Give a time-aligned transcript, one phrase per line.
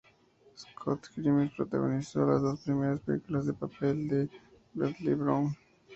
[0.57, 4.29] Scott Grimes protagonizó las dos primeras películas en el papel de
[4.73, 5.55] Bradley Brown.